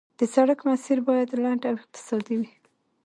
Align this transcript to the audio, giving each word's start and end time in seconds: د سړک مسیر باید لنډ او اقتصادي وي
د 0.19 0.21
سړک 0.33 0.59
مسیر 0.69 0.97
باید 1.07 1.27
لنډ 1.43 1.61
او 1.69 1.75
اقتصادي 1.81 2.35
وي 2.39 2.51